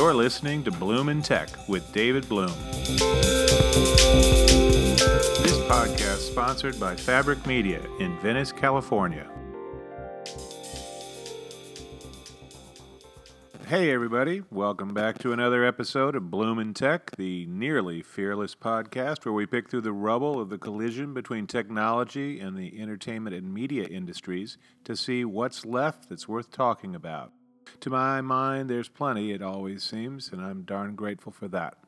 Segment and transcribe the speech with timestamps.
[0.00, 2.54] You're listening to Bloom in Tech with David Bloom.
[5.36, 9.30] This podcast sponsored by Fabric Media in Venice, California.
[13.66, 14.42] Hey, everybody.
[14.50, 19.44] Welcome back to another episode of Bloom in Tech, the nearly fearless podcast where we
[19.44, 24.56] pick through the rubble of the collision between technology and the entertainment and media industries
[24.84, 27.32] to see what's left that's worth talking about.
[27.80, 31.78] To my mind, there's plenty, it always seems, and I'm darn grateful for that.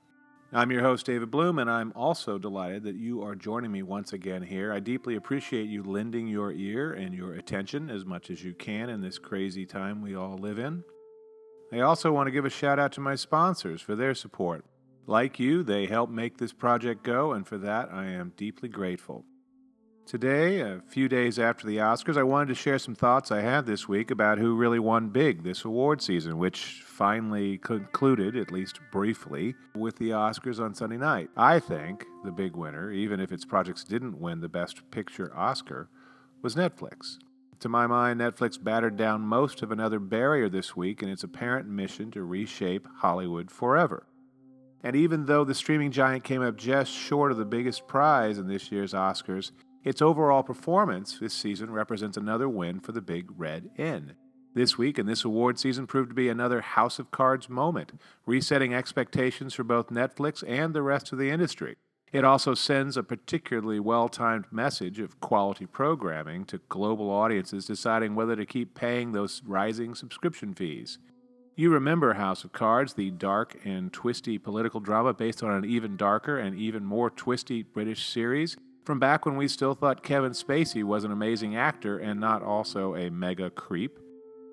[0.51, 4.15] I'm your host, David Bloom, and I'm also delighted that you are joining me once
[4.15, 4.73] again here.
[4.73, 8.88] I deeply appreciate you lending your ear and your attention as much as you can
[8.88, 10.82] in this crazy time we all live in.
[11.73, 14.65] I also want to give a shout out to my sponsors for their support.
[15.06, 19.27] Like you, they help make this project go, and for that I am deeply grateful.
[20.05, 23.66] Today, a few days after the Oscars, I wanted to share some thoughts I had
[23.66, 28.80] this week about who really won big this award season, which finally concluded, at least
[28.91, 31.30] briefly, with the Oscars on Sunday night.
[31.37, 35.88] I think the big winner, even if its projects didn't win the Best Picture Oscar,
[36.43, 37.19] was Netflix.
[37.60, 41.69] To my mind, Netflix battered down most of another barrier this week in its apparent
[41.69, 44.09] mission to reshape Hollywood forever.
[44.82, 48.48] And even though the streaming giant came up just short of the biggest prize in
[48.48, 49.52] this year's Oscars,
[49.85, 54.15] its overall performance this season represents another win for the Big Red N.
[54.55, 57.93] This week and this award season proved to be another House of Cards moment,
[58.27, 61.77] resetting expectations for both Netflix and the rest of the industry.
[62.13, 68.15] It also sends a particularly well timed message of quality programming to global audiences deciding
[68.15, 70.99] whether to keep paying those rising subscription fees.
[71.56, 75.97] You remember House of Cards, the dark and twisty political drama based on an even
[75.97, 78.59] darker and even more twisty British series?
[78.84, 82.94] From back when we still thought Kevin Spacey was an amazing actor and not also
[82.94, 83.99] a mega creep.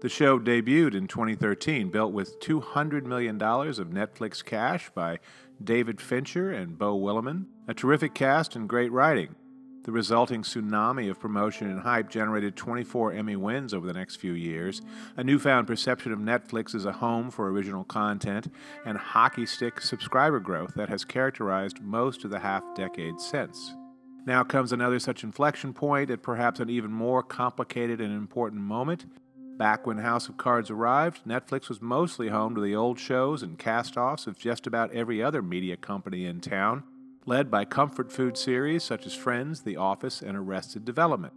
[0.02, 5.20] The show debuted in 2013, built with $200 million of Netflix cash by
[5.62, 9.36] David Fincher and Beau Willimon, a terrific cast and great writing.
[9.84, 14.34] The resulting tsunami of promotion and hype generated 24 Emmy wins over the next few
[14.34, 14.82] years,
[15.18, 18.54] a newfound perception of Netflix as a home for original content,
[18.86, 23.74] and hockey stick subscriber growth that has characterized most of the half decade since.
[24.26, 29.06] Now comes another such inflection point at perhaps an even more complicated and important moment.
[29.58, 33.58] Back when House of Cards arrived, Netflix was mostly home to the old shows and
[33.58, 36.84] cast offs of just about every other media company in town,
[37.26, 41.34] led by comfort food series such as Friends, The Office, and Arrested Development.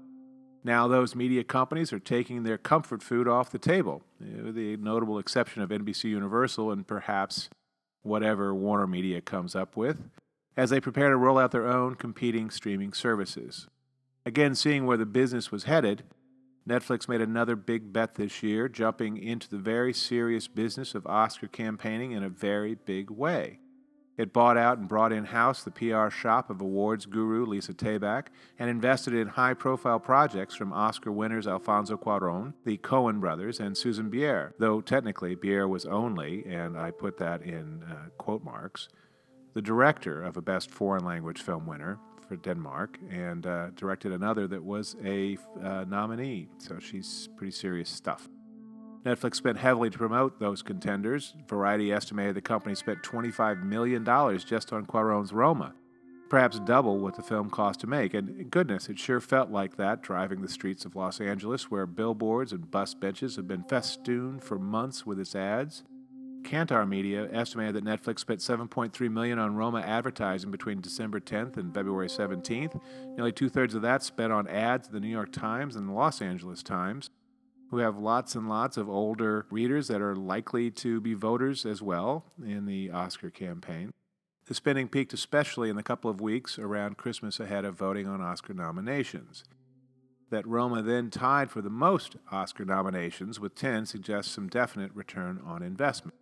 [0.64, 4.76] Now, those media companies are taking their comfort food off the table, eh, with the
[4.76, 7.49] notable exception of NBC Universal and perhaps
[8.03, 9.99] whatever Warner Media comes up with
[10.56, 13.68] as they prepare to roll out their own competing streaming services.
[14.24, 16.04] Again, seeing where the business was headed,
[16.68, 21.48] Netflix made another big bet this year, jumping into the very serious business of Oscar
[21.48, 23.58] campaigning in a very big way.
[24.18, 28.26] It bought out and brought in house the PR shop of awards guru Lisa Taback
[28.58, 33.76] and invested in high profile projects from Oscar winners Alfonso Cuaron, the Coen brothers, and
[33.76, 38.88] Susan Bier, though technically Bier was only, and I put that in uh, quote marks,
[39.54, 44.46] the director of a Best Foreign Language Film winner for Denmark, and uh, directed another
[44.46, 46.48] that was a uh, nominee.
[46.58, 48.28] So she's pretty serious stuff.
[49.04, 51.34] Netflix spent heavily to promote those contenders.
[51.48, 54.04] Variety estimated the company spent $25 million
[54.38, 55.74] just on Cuaron's Roma,
[56.30, 58.14] perhaps double what the film cost to make.
[58.14, 62.52] And goodness, it sure felt like that driving the streets of Los Angeles, where billboards
[62.52, 65.82] and bus benches have been festooned for months with its ads.
[66.42, 71.72] Kantar Media estimated that Netflix spent 7.3 million on Roma advertising between December 10th and
[71.72, 72.80] February 17th.
[73.16, 76.20] Nearly two-thirds of that spent on ads in the New York Times and the Los
[76.20, 77.10] Angeles Times,
[77.70, 81.81] who have lots and lots of older readers that are likely to be voters as
[81.81, 83.91] well in the Oscar campaign.
[84.47, 88.20] The spending peaked especially in the couple of weeks around Christmas ahead of voting on
[88.20, 89.44] Oscar nominations.
[90.31, 95.40] That Roma then tied for the most Oscar nominations with 10 suggests some definite return
[95.44, 96.16] on investment.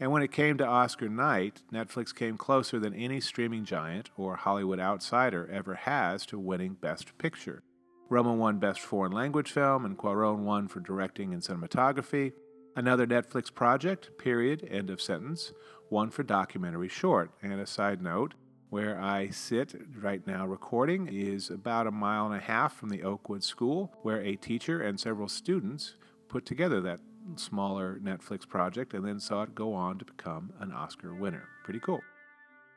[0.00, 4.34] And when it came to Oscar night, Netflix came closer than any streaming giant or
[4.34, 7.62] Hollywood outsider ever has to winning Best Picture.
[8.08, 12.32] Roma won Best Foreign Language Film, and Cuaron won for directing and cinematography.
[12.74, 15.52] Another Netflix project, period, end of sentence,
[15.90, 17.30] won for documentary short.
[17.42, 18.32] And a side note,
[18.70, 23.02] where I sit right now recording is about a mile and a half from the
[23.02, 25.96] Oakwood School, where a teacher and several students
[26.28, 27.00] put together that
[27.38, 31.48] smaller Netflix project and then saw it go on to become an Oscar winner.
[31.64, 32.00] Pretty cool.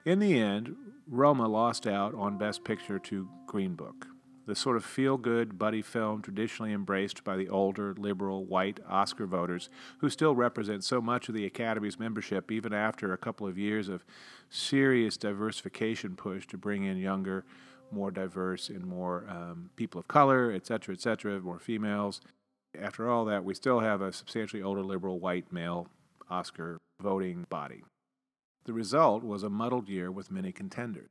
[0.05, 0.75] In the end,
[1.07, 4.07] Roma lost out on Best Picture to Green Book.
[4.45, 9.25] the sort of feel good buddy film traditionally embraced by the older, liberal, white Oscar
[9.25, 9.69] voters
[9.99, 13.87] who still represent so much of the Academy's membership even after a couple of years
[13.87, 14.03] of
[14.49, 17.45] serious diversification push to bring in younger,
[17.91, 22.19] more diverse, and more um, people of color, et cetera, et cetera, more females.
[22.79, 25.87] After all that, we still have a substantially older, liberal, white male
[26.29, 27.83] Oscar voting body.
[28.65, 31.09] The result was a muddled year with many contenders.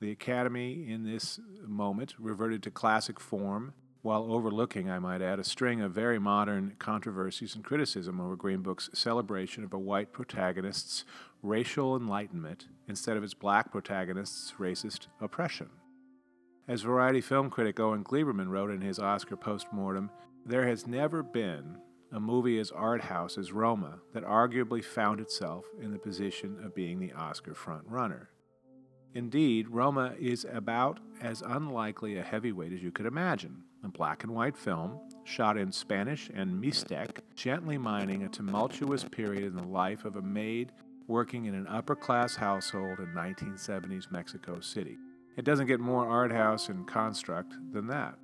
[0.00, 5.44] The Academy, in this moment, reverted to classic form while overlooking, I might add, a
[5.44, 11.04] string of very modern controversies and criticism over Green Book's celebration of a white protagonist's
[11.42, 15.68] racial enlightenment instead of its black protagonist's racist oppression.
[16.70, 20.08] As Variety film critic Owen Gleiberman wrote in his Oscar postmortem,
[20.46, 21.76] there has never been
[22.12, 26.72] a movie as art house as Roma that arguably found itself in the position of
[26.72, 28.28] being the Oscar frontrunner.
[29.14, 33.64] Indeed, Roma is about as unlikely a heavyweight as you could imagine.
[33.82, 39.42] A black and white film, shot in Spanish and Mixtec, gently mining a tumultuous period
[39.42, 40.70] in the life of a maid
[41.08, 44.96] working in an upper class household in 1970s Mexico City.
[45.40, 48.16] It doesn't get more art house and construct than that.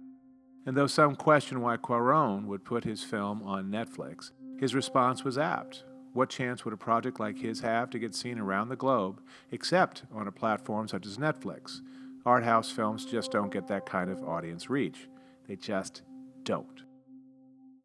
[0.67, 5.39] And though some question why Cuaron would put his film on Netflix, his response was
[5.39, 5.85] apt.
[6.13, 10.03] What chance would a project like his have to get seen around the globe, except
[10.13, 11.81] on a platform such as Netflix?
[12.27, 15.09] Art house films just don't get that kind of audience reach.
[15.49, 16.03] They just
[16.43, 16.83] don't.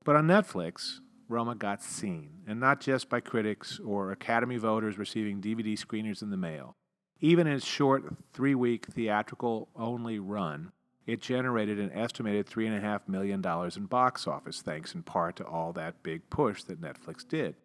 [0.04, 1.00] But on Netflix,
[1.30, 6.32] Roma got seen, and not just by critics or Academy voters receiving DVD screeners in
[6.32, 6.76] the mail.
[7.22, 8.04] Even in its short
[8.34, 10.72] three week theatrical only run,
[11.06, 13.44] it generated an estimated $3.5 million
[13.76, 17.56] in box office, thanks in part to all that big push that Netflix did.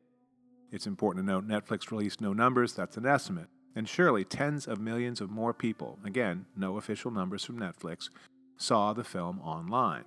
[0.70, 3.48] It's important to note Netflix released no numbers, that's an estimate.
[3.74, 8.08] And surely tens of millions of more people, again, no official numbers from Netflix,
[8.56, 10.04] saw the film online.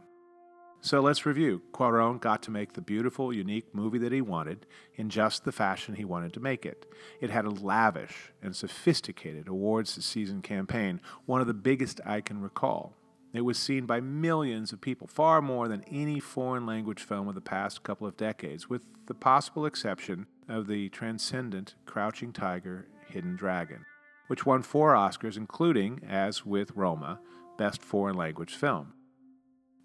[0.82, 1.62] So let's review.
[1.74, 4.66] Cuaron got to make the beautiful, unique movie that he wanted
[4.96, 6.86] in just the fashion he wanted to make it.
[7.20, 12.40] It had a lavish and sophisticated awards season campaign, one of the biggest I can
[12.40, 12.94] recall.
[13.34, 17.36] It was seen by millions of people, far more than any foreign language film of
[17.36, 23.36] the past couple of decades, with the possible exception of the transcendent Crouching Tiger, Hidden
[23.36, 23.86] Dragon,
[24.28, 27.20] which won four Oscars, including, as with Roma,
[27.58, 28.94] Best Foreign Language Film.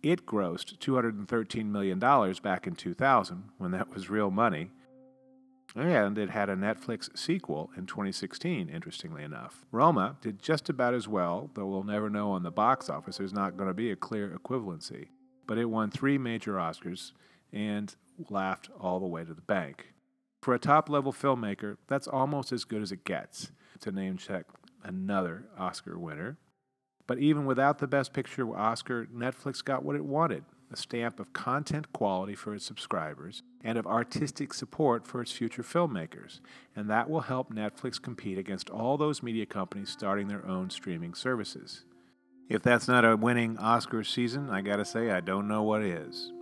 [0.04, 4.70] It grossed $213 million back in 2000, when that was real money,
[5.74, 9.64] and it had a Netflix sequel in 2016, interestingly enough.
[9.72, 13.16] Roma did just about as well, though we'll never know on the box office.
[13.16, 15.06] There's not going to be a clear equivalency.
[15.46, 17.12] But it won three major Oscars
[17.50, 17.96] and
[18.28, 19.94] laughed all the way to the bank.
[20.42, 24.44] For a top level filmmaker, that's almost as good as it gets to name check
[24.82, 26.36] another Oscar winner.
[27.06, 31.32] But even without the Best Picture Oscar, Netflix got what it wanted a stamp of
[31.32, 36.40] content quality for its subscribers and of artistic support for its future filmmakers.
[36.74, 41.14] And that will help Netflix compete against all those media companies starting their own streaming
[41.14, 41.84] services.
[42.48, 46.32] If that's not a winning Oscar season, I gotta say, I don't know what is.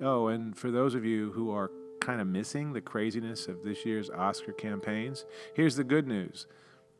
[0.00, 1.70] Oh, and for those of you who are
[2.00, 5.24] kind of missing the craziness of this year's Oscar campaigns,
[5.54, 6.46] here's the good news.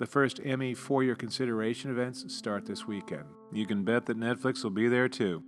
[0.00, 3.24] The first Emmy for your consideration events start this weekend.
[3.52, 5.42] You can bet that Netflix will be there too.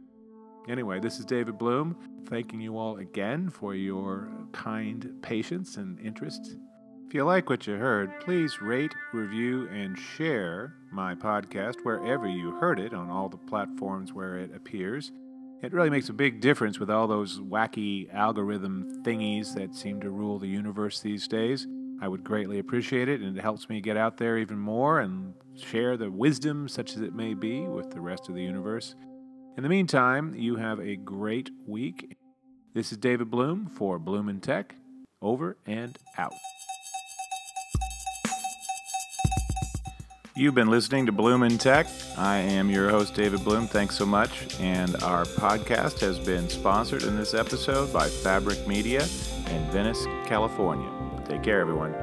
[0.69, 1.96] Anyway, this is David Bloom,
[2.28, 6.58] thanking you all again for your kind patience and interest.
[7.06, 12.50] If you like what you heard, please rate, review, and share my podcast wherever you
[12.50, 15.12] heard it on all the platforms where it appears.
[15.62, 20.10] It really makes a big difference with all those wacky algorithm thingies that seem to
[20.10, 21.67] rule the universe these days.
[22.03, 25.35] I would greatly appreciate it, and it helps me get out there even more and
[25.55, 28.97] share the wisdom, such as it may be, with the rest of the universe.
[29.56, 32.17] In the meantime, you have a great week.
[32.75, 34.75] This is David Bloom for Bloom in Tech.
[35.21, 36.35] Over and out.
[40.35, 41.87] You've been listening to Bloom in Tech.
[42.19, 43.69] I am your host, David Bloom.
[43.69, 44.59] Thanks so much.
[44.59, 49.06] And our podcast has been sponsored in this episode by Fabric Media
[49.53, 50.89] in Venice, California.
[51.27, 51.94] Take care, everyone.